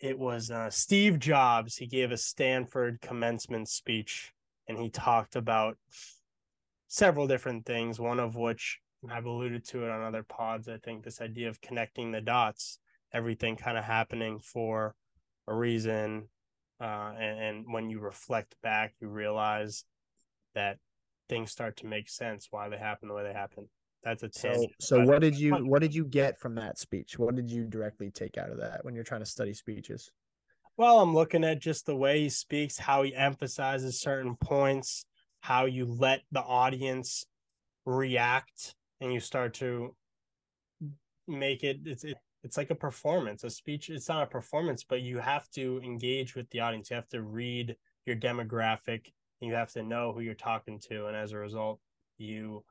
[0.00, 1.76] it was uh, Steve Jobs.
[1.76, 4.32] He gave a Stanford commencement speech
[4.68, 5.78] and he talked about
[6.86, 8.78] several different things, one of which
[9.10, 10.68] I've alluded to it on other pods.
[10.68, 12.78] I think this idea of connecting the dots,
[13.14, 14.94] everything kind of happening for
[15.48, 16.28] a reason.
[16.80, 19.84] Uh, and, and when you reflect back, you realize
[20.54, 20.78] that
[21.28, 23.68] things start to make sense why they happen the way they happen.
[24.02, 24.72] That's a tangent.
[24.80, 27.18] So, so what did you what did you get from that speech?
[27.18, 30.10] What did you directly take out of that when you're trying to study speeches?
[30.76, 35.06] Well, I'm looking at just the way he speaks, how he emphasizes certain points,
[35.40, 37.24] how you let the audience
[37.86, 39.94] react, and you start to
[41.28, 41.78] make it.
[41.86, 43.42] It's it, it's like a performance.
[43.42, 43.90] A speech.
[43.90, 46.90] It's not a performance, but you have to engage with the audience.
[46.90, 47.74] You have to read
[48.06, 49.08] your demographic
[49.40, 51.80] you have to know who you're talking to and as a result
[52.18, 52.64] you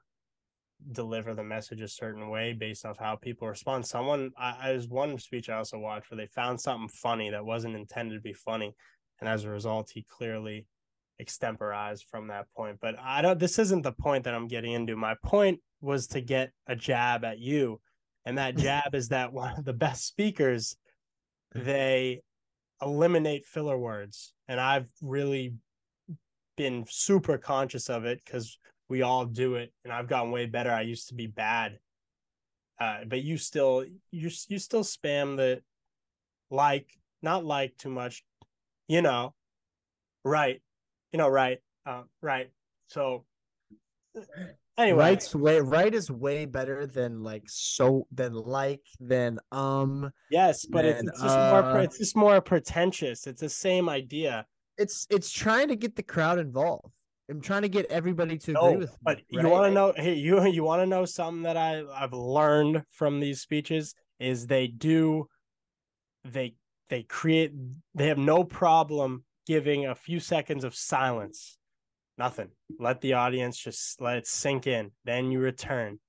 [0.92, 4.88] deliver the message a certain way based off how people respond someone i, I was
[4.88, 8.34] one speech i also watched where they found something funny that wasn't intended to be
[8.34, 8.76] funny
[9.20, 10.66] and as a result he clearly
[11.20, 14.96] extemporized from that point but i don't this isn't the point that i'm getting into
[14.96, 17.80] my point was to get a jab at you
[18.26, 20.76] and that jab is that one of the best speakers.
[21.54, 22.22] They
[22.82, 24.34] eliminate filler words.
[24.48, 25.54] And i've really
[26.58, 28.58] been super conscious of it because
[28.90, 30.72] we all do it, and I've gotten way better.
[30.72, 31.80] I used to be bad,
[32.80, 35.62] uh, but you still you you still spam the
[36.52, 36.88] like,
[37.22, 38.24] not like too much,
[38.88, 39.34] you know,
[40.24, 40.62] right,
[41.12, 42.52] you know, right, uh, right.
[42.88, 43.26] So
[44.78, 50.12] anyway, right's way right is way better than like so than like than um.
[50.30, 53.28] Yes, but than, it's, just uh, more it's just more pretentious.
[53.28, 54.46] It's the same idea
[54.78, 56.92] it's it's trying to get the crowd involved.
[57.30, 58.98] I'm trying to get everybody to agree with me.
[59.02, 59.44] But right?
[59.44, 62.84] you want to know hey you you want to know something that I I've learned
[62.92, 65.28] from these speeches is they do
[66.26, 66.56] they
[66.90, 67.54] they create
[67.96, 71.58] they have no problem giving a few seconds of silence.
[72.17, 72.49] Nothing.
[72.80, 74.91] Let the audience just let it sink in.
[75.04, 75.99] Then you return.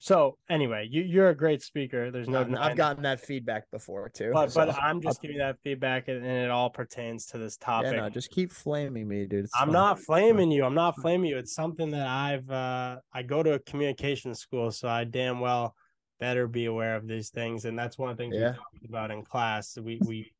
[0.00, 2.12] So anyway, you you're a great speaker.
[2.12, 2.48] There's no.
[2.56, 4.30] I've gotten that feedback before too.
[4.32, 4.64] But so.
[4.64, 7.94] but I'm just giving that feedback, and, it all pertains to this topic.
[7.94, 9.46] Yeah, no, just keep flaming me, dude.
[9.46, 9.72] It's I'm fine.
[9.72, 10.64] not flaming you.
[10.64, 11.38] I'm not flaming you.
[11.38, 12.48] It's something that I've.
[12.48, 15.74] uh I go to a communication school, so I damn well
[16.20, 18.50] better be aware of these things, and that's one thing yeah.
[18.50, 19.76] we talked about in class.
[19.76, 20.32] We we.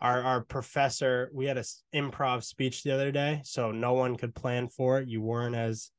[0.00, 4.34] Our, our professor, we had a improv speech the other day, so no one could
[4.34, 5.08] plan for it.
[5.08, 5.90] You weren't as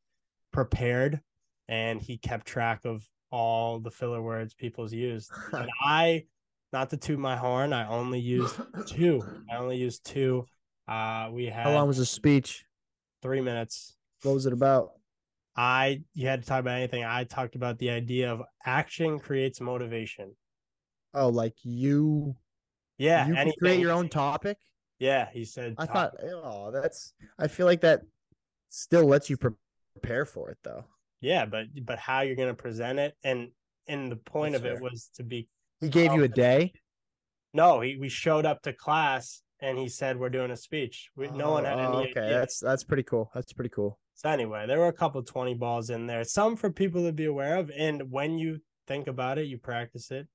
[0.52, 1.22] prepared
[1.68, 5.32] and he kept track of all the filler words people's used.
[5.54, 6.26] and I,
[6.72, 8.56] not to toot my horn, I only used
[8.88, 9.24] two.
[9.52, 10.46] I only used two,
[10.88, 12.66] Uh, we had How long was the speech?
[13.22, 13.96] three minutes.
[14.24, 14.92] What was it about?
[15.56, 17.04] I you had to talk about anything.
[17.06, 20.36] I talked about the idea of action creates motivation.
[21.14, 22.36] Oh, like you
[22.98, 24.58] Yeah, you can create your own topic?
[25.00, 25.76] Yeah, he said.
[25.78, 27.14] I talk- thought, oh, that's.
[27.40, 28.02] I feel like that
[28.70, 29.52] still lets you pre-
[29.94, 30.86] prepare for it, though.
[31.22, 33.50] Yeah, but but how you're gonna present it, and
[33.88, 35.48] and the point That's of it was to be
[35.82, 36.74] He gave you a day.
[37.54, 37.82] no.
[37.82, 41.10] He we showed up to class and he said we're doing a speech.
[41.16, 42.40] We, no one had Oh, any okay, idea.
[42.40, 43.30] that's that's pretty cool.
[43.34, 44.00] That's pretty cool.
[44.16, 46.24] So anyway, there were a couple 20 balls in there.
[46.24, 47.72] Some for people to be aware of.
[47.76, 50.28] And when you think about it, you practice it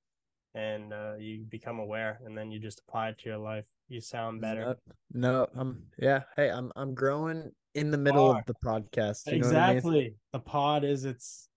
[0.55, 3.65] and uh, you become aware and then you just apply it to your life.
[3.89, 4.77] You sound better.
[5.13, 6.21] No, no, I'm yeah.
[6.37, 9.27] Hey, I'm I'm growing in the middle of the podcast.
[9.27, 9.39] Know I mean?
[9.45, 10.15] exactly.
[10.33, 11.49] The pod is its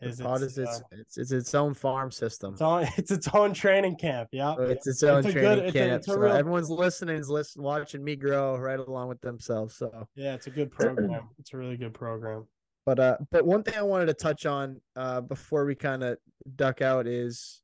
[0.00, 2.54] The is pod its, is its, uh, it's it's its own farm system.
[2.54, 4.30] its own it's its own training camp.
[4.32, 4.56] Yeah.
[4.56, 5.92] So It's its own a good- training it's a- camp.
[5.92, 9.76] it's a so real- everyone's listening is listen, watching me grow right along with themselves.
[9.76, 11.28] So Yeah, it's a good program.
[11.38, 12.48] It's a really good program.
[12.84, 16.18] But uh, but one thing I wanted to touch on uh before we kind of
[16.56, 17.62] duck out is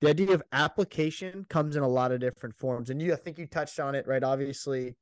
[0.00, 3.38] the idea of application comes in a lot of different forms, and you I think
[3.38, 4.22] you touched on it right.
[4.22, 4.96] Obviously,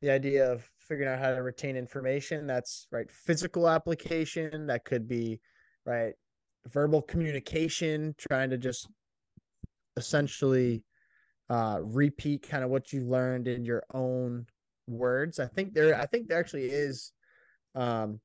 [0.00, 2.46] the idea of figuring out how to retain information.
[2.46, 3.10] That's right.
[3.10, 5.40] Physical application that could be
[5.84, 6.14] right.
[6.68, 8.88] Verbal communication, trying to just
[9.96, 10.84] essentially
[11.50, 14.46] uh repeat kind of what you learned in your own
[14.86, 15.38] words.
[15.38, 17.12] I think there I think there actually is
[17.74, 18.20] um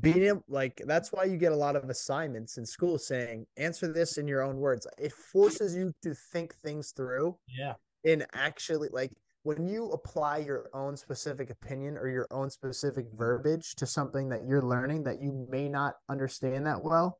[0.00, 3.92] being able like that's why you get a lot of assignments in school saying answer
[3.92, 7.74] this in your own words it forces you to think things through Yeah.
[8.04, 13.74] and actually like when you apply your own specific opinion or your own specific verbiage
[13.76, 17.18] to something that you're learning that you may not understand that well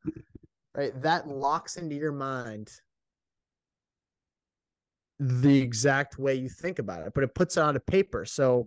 [0.75, 2.71] right that locks into your mind
[5.21, 8.67] the exact way you think about it but it puts it on a paper so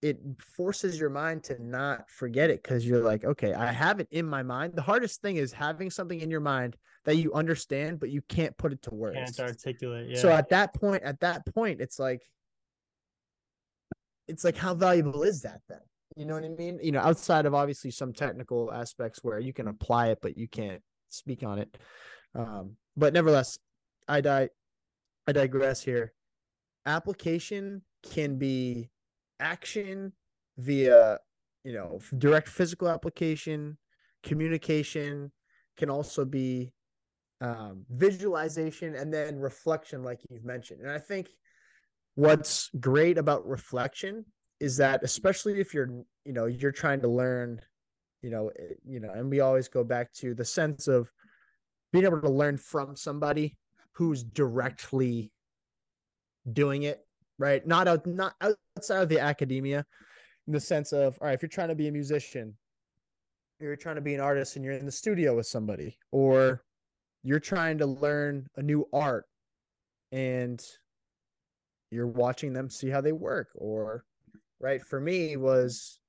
[0.00, 4.08] it forces your mind to not forget it because you're like, okay, I have it
[4.10, 4.74] in my mind.
[4.74, 8.56] The hardest thing is having something in your mind that you understand, but you can't
[8.56, 9.16] put it to words.
[9.36, 10.10] Can't articulate.
[10.10, 10.18] Yeah.
[10.18, 12.22] So at that point, at that point, it's like,
[14.28, 15.80] it's like, how valuable is that then?
[16.16, 16.78] You know what I mean?
[16.82, 20.46] You know, outside of obviously some technical aspects where you can apply it, but you
[20.46, 21.76] can't speak on it.
[22.34, 23.58] Um, but nevertheless,
[24.06, 24.50] I die,
[25.26, 26.12] I digress here.
[26.86, 28.90] Application can be
[29.40, 30.12] action
[30.56, 31.18] via
[31.64, 33.76] you know direct physical application
[34.22, 35.30] communication
[35.76, 36.72] can also be
[37.40, 40.80] um, visualization and then reflection like you've mentioned.
[40.80, 41.28] And i think
[42.14, 44.24] what's great about reflection
[44.58, 45.88] is that especially if you're
[46.24, 47.60] you know you're trying to learn
[48.22, 51.12] you know eh, you know and we always go back to the sense of
[51.92, 53.56] being able to learn from somebody
[53.92, 55.32] who's directly
[56.52, 57.06] doing it
[57.38, 57.66] right?
[57.66, 59.84] Not out, not outside of the academia,
[60.46, 62.56] in the sense of, all right, if you're trying to be a musician,
[63.60, 66.62] you're trying to be an artist, and you're in the studio with somebody, or
[67.22, 69.26] you're trying to learn a new art,
[70.12, 70.64] and
[71.90, 74.04] you're watching them see how they work, or
[74.60, 76.00] right for me was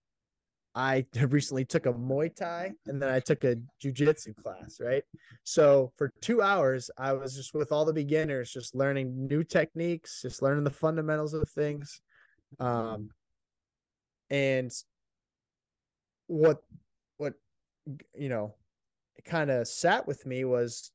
[0.80, 5.04] I recently took a Muay Thai and then I took a jujitsu class, right?
[5.44, 10.22] So for two hours, I was just with all the beginners, just learning new techniques,
[10.22, 12.02] just learning the fundamentals of things.
[12.60, 13.10] Um,
[14.30, 14.72] and
[16.28, 16.60] what,
[17.18, 17.34] what,
[18.18, 18.56] you know,
[19.26, 20.92] kind of sat with me was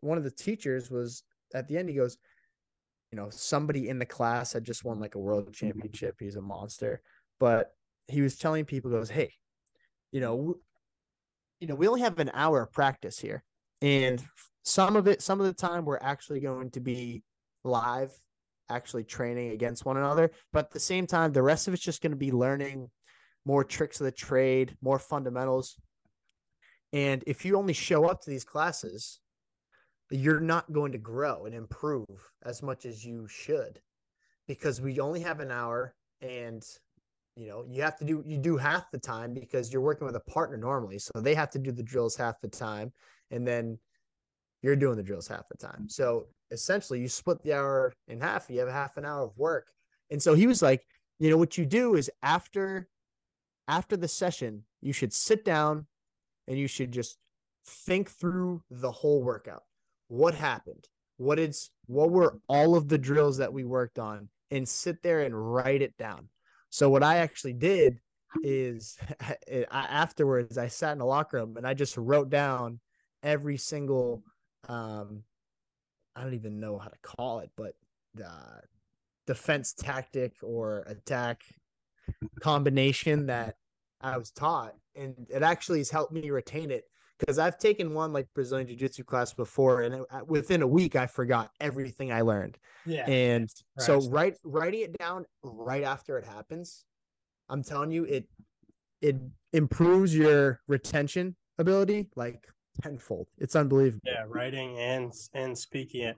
[0.00, 2.16] one of the teachers was at the end, he goes,
[3.12, 6.16] you know, somebody in the class had just won like a world championship.
[6.18, 7.02] He's a monster,
[7.38, 7.75] but
[8.08, 9.32] he was telling people goes hey
[10.12, 10.54] you know mm.
[11.60, 13.42] you know we only have an hour of practice here
[13.82, 14.24] and
[14.64, 17.22] some of it some of the time we're actually going to be
[17.64, 18.12] live
[18.68, 22.02] actually training against one another but at the same time the rest of it's just
[22.02, 22.88] going to be learning
[23.44, 25.76] more tricks of the trade more fundamentals
[26.92, 29.20] and if you only show up to these classes
[30.10, 32.06] you're not going to grow and improve
[32.44, 33.80] as much as you should
[34.46, 36.64] because we only have an hour and
[37.36, 40.16] you know you have to do you do half the time because you're working with
[40.16, 42.92] a partner normally so they have to do the drills half the time
[43.30, 43.78] and then
[44.62, 45.88] you're doing the drills half the time.
[45.88, 49.68] So essentially you split the hour in half you have half an hour of work.
[50.10, 50.84] And so he was like
[51.18, 52.88] you know what you do is after
[53.68, 55.86] after the session you should sit down
[56.48, 57.18] and you should just
[57.66, 59.62] think through the whole workout.
[60.08, 60.88] What happened?
[61.18, 64.28] What is what were all of the drills that we worked on?
[64.50, 66.28] And sit there and write it down
[66.76, 68.00] so what I actually did
[68.42, 72.80] is I, afterwards I sat in the locker room and I just wrote down
[73.22, 74.22] every single
[74.68, 75.22] um
[76.14, 77.76] I don't even know how to call it, but
[78.22, 78.60] uh
[79.26, 81.44] defense tactic or attack
[82.42, 83.56] combination that
[84.02, 86.84] I was taught, and it actually has helped me retain it
[87.18, 90.66] because I've taken one like Brazilian Jiu Jitsu class before, and it, uh, within a
[90.66, 92.58] week I forgot everything I learned.
[92.84, 93.48] Yeah, and
[93.78, 93.84] right.
[93.86, 96.84] so write writing it down right after it happens,
[97.48, 98.28] I'm telling you it
[99.00, 99.16] it
[99.52, 102.46] improves your retention ability like
[102.82, 103.28] tenfold.
[103.38, 104.02] It's unbelievable.
[104.04, 106.16] Yeah, writing and and speaking it.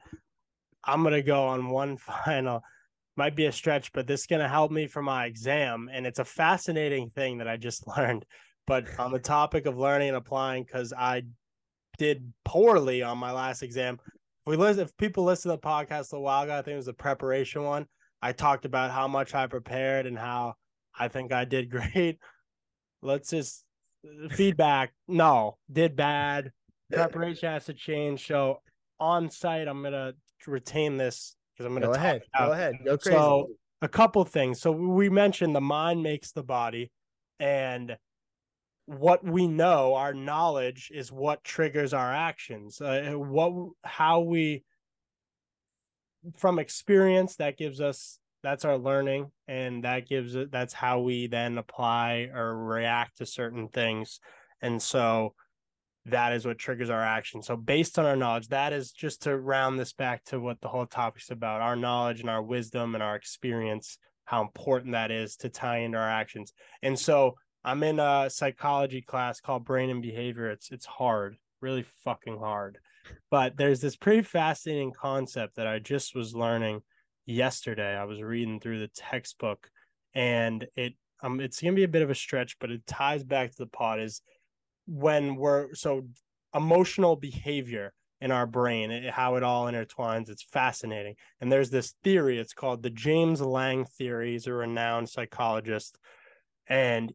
[0.85, 2.63] I'm gonna go on one final
[3.19, 5.91] might be a stretch, but this is going to help me for my exam.
[5.93, 8.25] And it's a fascinating thing that I just learned.
[8.69, 11.23] But on the topic of learning and applying, because I
[11.97, 13.99] did poorly on my last exam.
[14.05, 16.77] If we listen, if people listen to the podcast a while ago, I think it
[16.77, 17.87] was the preparation one.
[18.21, 20.55] I talked about how much I prepared and how
[20.97, 22.19] I think I did great.
[23.03, 23.65] Let's just
[24.31, 24.93] feedback.
[25.09, 26.53] No, did bad.
[26.93, 28.27] Preparation has to change.
[28.27, 28.61] So
[29.01, 30.13] on site, I'm gonna
[30.47, 32.23] retain this because I'm going to go ahead.
[32.39, 32.79] Go ahead.
[32.85, 33.17] Go crazy.
[33.17, 33.49] So
[33.83, 34.61] a couple things.
[34.61, 36.91] So we mentioned the mind makes the body,
[37.41, 37.97] and
[38.89, 42.81] what we know, our knowledge, is what triggers our actions.
[42.81, 44.65] Uh, what how we
[46.37, 51.27] from experience that gives us that's our learning and that gives it that's how we
[51.27, 54.21] then apply or react to certain things
[54.63, 55.33] and so
[56.07, 57.43] that is what triggers our action.
[57.43, 60.69] So, based on our knowledge, that is just to round this back to what the
[60.69, 65.37] whole topic's about our knowledge and our wisdom and our experience, how important that is
[65.37, 66.53] to tie into our actions.
[66.83, 67.37] And so,
[67.69, 70.49] I'm in a psychology class called Brain and Behavior.
[70.49, 72.79] It's it's hard, really fucking hard.
[73.31, 76.81] But there's this pretty fascinating concept that I just was learning
[77.27, 77.95] yesterday.
[77.95, 79.69] I was reading through the textbook
[80.15, 83.23] and it um it's going to be a bit of a stretch, but it ties
[83.23, 84.23] back to the pod is
[84.87, 86.07] when we're so
[86.55, 91.95] emotional behavior in our brain it, how it all intertwines it's fascinating and there's this
[92.03, 95.97] theory it's called the james lange theory he's a renowned psychologist
[96.69, 97.13] and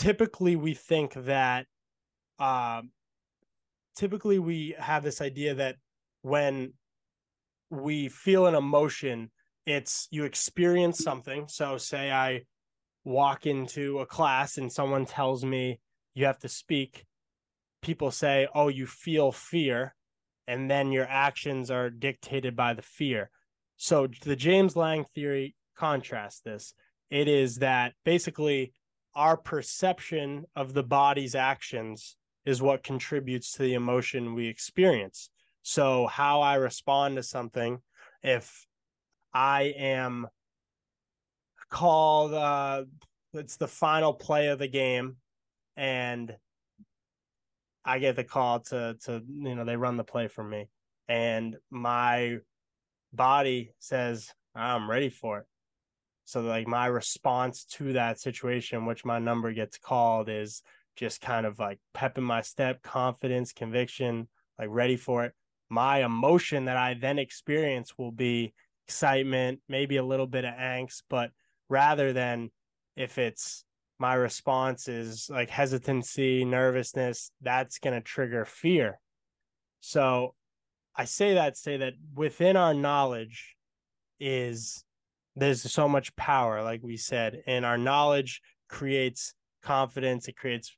[0.00, 1.66] typically we think that
[2.38, 2.80] uh,
[3.94, 5.76] typically we have this idea that
[6.22, 6.72] when
[7.68, 9.30] we feel an emotion
[9.66, 11.46] it's you experience something.
[11.48, 12.42] So say i
[13.04, 15.80] walk into a class and someone tells me
[16.14, 17.04] you have to speak.
[17.82, 19.94] People say oh you feel fear
[20.48, 23.30] and then your actions are dictated by the fear.
[23.76, 26.72] So the james lange theory contrasts this.
[27.10, 28.72] It is that basically
[29.14, 35.30] our perception of the body's actions is what contributes to the emotion we experience
[35.62, 37.78] so how i respond to something
[38.22, 38.66] if
[39.34, 40.26] i am
[41.70, 42.82] called uh
[43.34, 45.16] it's the final play of the game
[45.76, 46.34] and
[47.84, 50.68] I get the call to to you know they run the play for me,
[51.08, 52.38] and my
[53.12, 55.46] body says I'm ready for it.
[56.30, 60.62] So like my response to that situation, which my number gets called, is
[60.94, 65.32] just kind of like pepping my step, confidence, conviction, like ready for it.
[65.70, 68.54] My emotion that I then experience will be
[68.86, 71.30] excitement, maybe a little bit of angst, but
[71.68, 72.50] rather than
[72.94, 73.64] if it's
[73.98, 79.00] my response is like hesitancy, nervousness, that's going to trigger fear.
[79.80, 80.36] So
[80.94, 83.56] I say that say that within our knowledge
[84.20, 84.84] is
[85.36, 90.76] there's so much power like we said and our knowledge creates confidence, it creates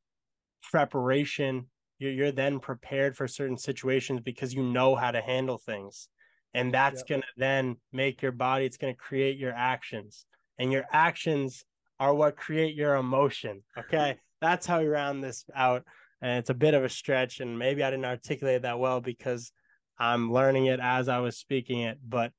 [0.71, 1.67] preparation.
[1.99, 6.09] You're, you're then prepared for certain situations because you know how to handle things.
[6.55, 7.09] And that's yep.
[7.09, 10.27] going to then make your body, it's going to create your actions.
[10.59, 11.65] And your actions
[11.99, 13.63] are what create your emotion.
[13.79, 14.17] Okay.
[14.41, 15.85] That's how we round this out.
[16.21, 17.41] And it's a bit of a stretch.
[17.41, 19.53] And maybe I didn't articulate that well because
[19.99, 21.99] I'm learning it as I was speaking it.
[22.07, 22.33] But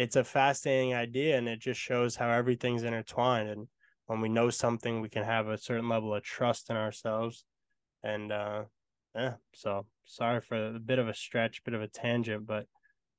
[0.00, 3.50] it's a fascinating idea and it just shows how everything's intertwined.
[3.50, 3.68] And
[4.06, 7.44] when we know something, we can have a certain level of trust in ourselves.
[8.02, 8.62] And uh
[9.14, 12.64] yeah, so sorry for a bit of a stretch, bit of a tangent, but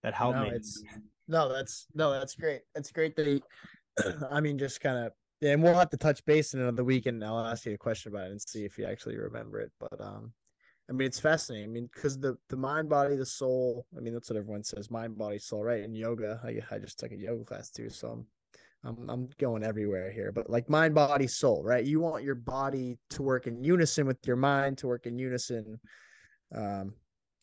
[0.01, 0.51] that helped no, me.
[0.55, 0.83] It's,
[1.27, 2.61] no, that's no, that's great.
[2.73, 3.43] It's great that he
[4.31, 7.05] I mean just kind of yeah, and we'll have to touch base in another week,
[7.05, 9.71] and I'll ask you a question about it and see if you actually remember it.
[9.79, 10.33] But um,
[10.89, 11.69] I mean, it's fascinating.
[11.69, 13.85] I mean, because the the mind, body, the soul.
[13.97, 15.63] I mean, that's what everyone says: mind, body, soul.
[15.63, 15.83] Right?
[15.83, 18.25] In yoga, I I just took a yoga class too, so I'm
[18.83, 20.31] I'm I'm going everywhere here.
[20.31, 21.63] But like mind, body, soul.
[21.63, 21.85] Right?
[21.85, 25.79] You want your body to work in unison with your mind, to work in unison.
[26.53, 26.93] Um,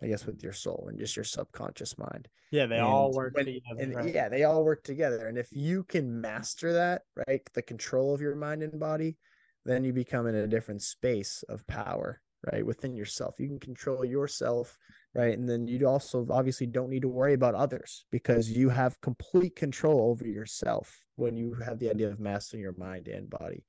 [0.03, 2.29] I guess with your soul and just your subconscious mind.
[2.51, 3.81] Yeah, they and all work when, together.
[3.81, 4.15] And right?
[4.15, 5.27] yeah, they all work together.
[5.27, 9.17] And if you can master that, right, the control of your mind and body,
[9.65, 12.21] then you become in a different space of power.
[12.53, 14.79] Right within yourself you can control yourself
[15.15, 19.01] right and then you also obviously don't need to worry about others because you have
[19.01, 23.65] complete control over yourself when you have the idea of mastering your mind and body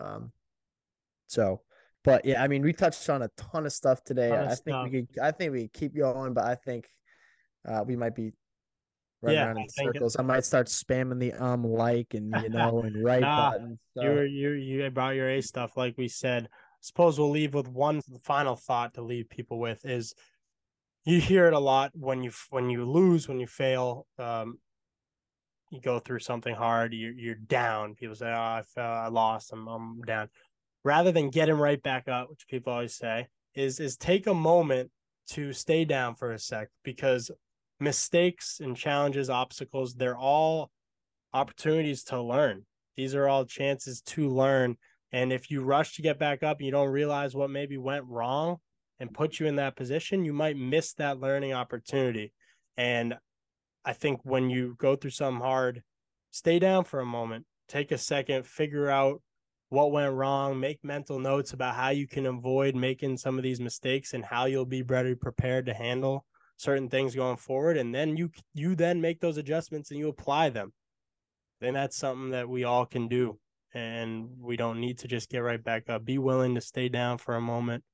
[0.00, 0.30] um
[1.26, 1.60] so
[2.04, 4.84] but yeah i mean we touched on a ton of stuff today i think stuff.
[4.84, 6.86] we could i think we keep going but i think
[7.68, 8.32] uh we might be
[9.24, 10.16] running yeah, around in circles.
[10.18, 13.78] I might start spamming the um like and you know and right nah, button.
[13.96, 14.02] So.
[14.02, 16.48] You you you brought your A stuff like we said.
[16.84, 20.14] Suppose we'll leave with one final thought to leave people with is
[21.04, 24.58] you hear it a lot when you when you lose when you fail um
[25.70, 29.52] you go through something hard you're, you're down people say oh i fell i lost
[29.52, 30.28] I'm, I'm down
[30.82, 34.90] rather than getting right back up which people always say is is take a moment
[35.30, 37.30] to stay down for a sec because
[37.80, 40.70] mistakes and challenges, obstacles, they're all
[41.32, 42.64] opportunities to learn.
[42.96, 44.76] These are all chances to learn.
[45.14, 48.04] And if you rush to get back up and you don't realize what maybe went
[48.08, 48.56] wrong
[48.98, 52.32] and put you in that position, you might miss that learning opportunity.
[52.76, 53.14] And
[53.84, 55.84] I think when you go through something hard,
[56.32, 59.22] stay down for a moment, take a second, figure out
[59.68, 63.60] what went wrong, make mental notes about how you can avoid making some of these
[63.60, 67.76] mistakes and how you'll be better prepared to handle certain things going forward.
[67.76, 70.72] And then you you then make those adjustments and you apply them.
[71.60, 73.38] Then that's something that we all can do
[73.74, 76.04] and we don't need to just get right back up.
[76.04, 77.84] Be willing to stay down for a moment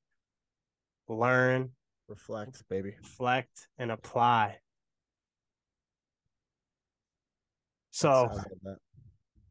[1.08, 1.70] learn
[2.08, 2.94] reflect baby.
[2.98, 4.58] reflect and apply.
[7.90, 8.28] So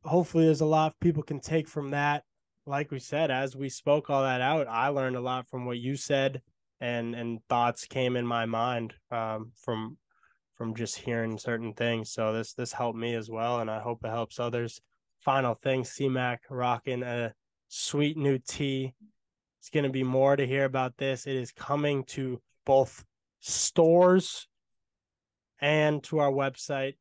[0.05, 2.23] hopefully there's a lot people can take from that.
[2.65, 5.79] Like we said as we spoke all that out i learned a lot from what
[5.79, 6.39] you said
[6.79, 9.97] and and thoughts came in my mind um, from
[10.55, 12.11] from just hearing certain things.
[12.11, 14.81] So this this helped me as well, and I hope it helps others.
[15.21, 17.33] Final thing, CMAC rocking a
[17.67, 18.93] sweet new tee.
[19.59, 21.27] It's going to be more to hear about this.
[21.27, 23.03] It is coming to both
[23.39, 24.47] stores
[25.59, 26.95] and to our website.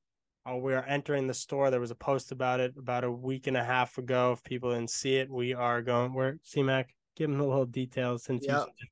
[0.49, 1.71] Uh, we are entering the store.
[1.71, 4.33] There was a post about it about a week and a half ago.
[4.33, 6.14] If people didn't see it, we are going.
[6.14, 6.87] We're CMAC.
[7.16, 8.66] Give them a little details since yep.
[8.81, 8.89] you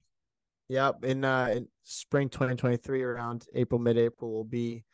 [0.69, 1.05] Yep.
[1.05, 4.85] In uh in spring 2023, around April, mid-April, will be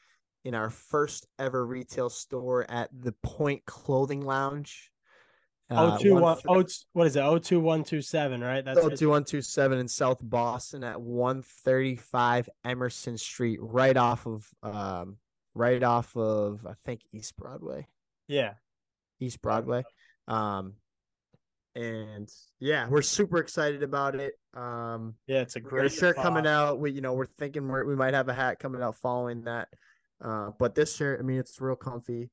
[0.44, 4.90] in our first ever retail store at the Point Clothing Lounge.
[5.70, 7.20] Uh, oh two one oh what is it?
[7.20, 8.64] Oh two one two seven, right?
[8.64, 14.26] That's oh two one two seven in South Boston at 135 Emerson Street, right off
[14.26, 15.16] of um
[15.54, 17.86] right off of I think East Broadway.
[18.28, 18.54] Yeah.
[19.20, 19.84] East Broadway.
[20.28, 20.74] Um
[21.74, 22.28] and
[22.60, 24.34] yeah, we're super excited about it.
[24.54, 26.24] Um, yeah, it's a great shirt spot.
[26.24, 26.78] coming out.
[26.78, 29.68] We, you know, we're thinking we're, we might have a hat coming out following that.
[30.22, 32.30] Uh, but this shirt, I mean, it's real comfy.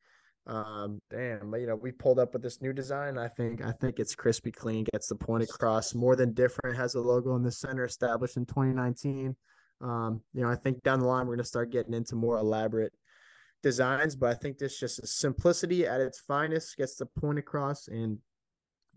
[0.47, 3.17] Um, damn, you know, we pulled up with this new design.
[3.17, 6.75] I think, I think it's crispy clean, gets the point across, more than different.
[6.75, 9.35] Has a logo in the center, established in 2019.
[9.81, 12.93] Um, you know, I think down the line we're gonna start getting into more elaborate
[13.63, 17.87] designs, but I think this just is simplicity at its finest, gets the point across,
[17.87, 18.17] and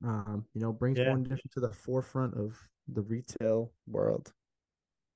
[0.05, 1.11] um, you know, brings yeah.
[1.11, 2.57] one different to the forefront of
[2.89, 4.33] the retail world.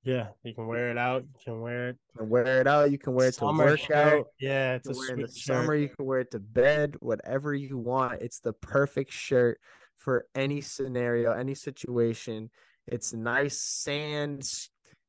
[0.07, 1.23] Yeah, you can wear it out.
[1.23, 1.97] You can wear it.
[2.13, 2.93] You can wear it out.
[2.93, 4.27] You can wear it to work out.
[4.39, 5.57] Yeah, it's a wear in the shirt.
[5.57, 5.75] summer.
[5.75, 6.95] You can wear it to bed.
[7.01, 8.23] Whatever you want.
[8.23, 9.59] It's the perfect shirt
[9.97, 12.51] for any scenario, any situation.
[12.87, 14.49] It's nice sand,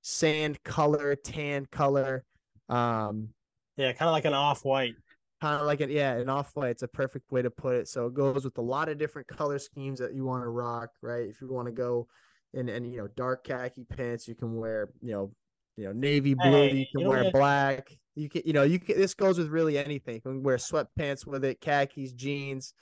[0.02, 2.26] sand color, tan color.
[2.68, 3.30] Um,
[3.76, 4.96] yeah, kind of like an off white
[5.40, 7.88] kind of like it yeah an off white it's a perfect way to put it
[7.88, 10.90] so it goes with a lot of different color schemes that you want to rock
[11.04, 12.08] right if you want to go
[12.54, 15.32] in and you know dark khaki pants you can wear you know
[15.76, 17.98] you know navy blue hey, you can wear black.
[18.16, 20.16] You can you know you can this goes with really anything.
[20.16, 22.74] You can wear sweatpants with it khakis jeans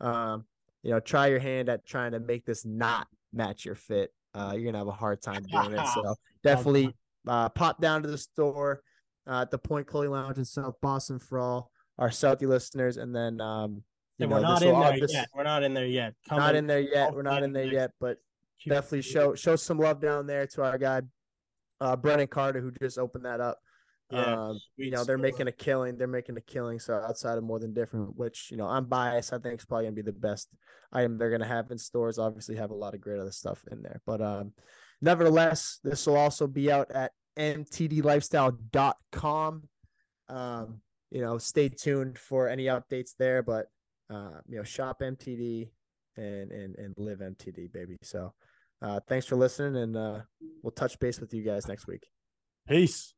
[0.00, 0.44] um
[0.82, 4.12] you know try your hand at trying to make this not match your fit.
[4.34, 5.80] Uh you're gonna have a hard time doing it.
[5.94, 6.94] So definitely
[7.28, 8.82] uh pop down to the store
[9.28, 13.14] uh, at the point Clothing lounge in south boston for all our Southie listeners, and
[13.14, 13.84] then um,
[14.18, 15.28] you know, we're not in there this, yet.
[15.34, 16.14] We're not in there yet.
[16.28, 17.14] Come not in there yet.
[17.14, 18.16] We're not in there yet, but
[18.66, 21.02] definitely show show some love down there to our guy,
[21.80, 23.58] uh, Brennan Carter, who just opened that up.
[24.10, 25.96] Yeah, um, you know they're making a killing.
[25.96, 26.80] They're making a killing.
[26.80, 29.32] So outside of more than different, which you know I'm biased.
[29.32, 30.48] I think it's probably gonna be the best
[30.92, 32.18] item they're gonna have in stores.
[32.18, 34.52] Obviously, have a lot of great other stuff in there, but um,
[35.00, 39.68] nevertheless, this will also be out at mtdlifestyle.com.
[40.28, 40.80] Um,
[41.10, 43.42] you know, stay tuned for any updates there.
[43.42, 43.66] But
[44.10, 45.70] uh, you know, shop MTD
[46.16, 47.96] and and and live MTD, baby.
[48.02, 48.32] So
[48.82, 50.20] uh, thanks for listening, and uh,
[50.62, 52.06] we'll touch base with you guys next week.
[52.68, 53.14] Peace.